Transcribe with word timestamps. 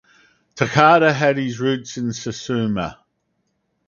Takada 0.55 1.13
had 1.13 1.37
his 1.37 1.59
roots 1.59 1.95
in 1.95 2.11
Satsuma. 2.11 3.05